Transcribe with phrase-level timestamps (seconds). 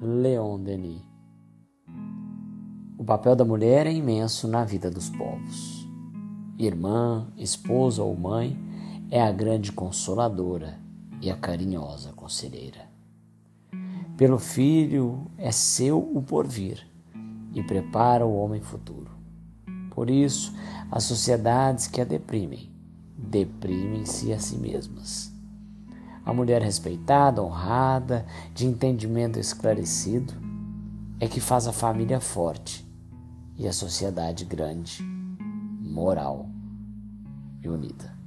[0.00, 1.02] Leon Denis.
[2.96, 5.88] O papel da mulher é imenso na vida dos povos.
[6.56, 8.56] Irmã, esposa ou mãe
[9.10, 10.78] é a grande consoladora
[11.20, 12.88] e a carinhosa conselheira.
[14.16, 16.86] Pelo filho é seu o porvir
[17.52, 19.10] e prepara o homem futuro.
[19.90, 20.54] Por isso,
[20.92, 22.70] as sociedades que a deprimem,
[23.16, 25.36] deprimem-se a si mesmas.
[26.28, 30.34] A mulher respeitada, honrada, de entendimento esclarecido,
[31.18, 32.86] é que faz a família forte
[33.56, 35.02] e a sociedade grande,
[35.80, 36.50] moral
[37.62, 38.17] e unida.